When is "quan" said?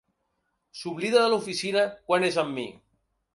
2.09-2.27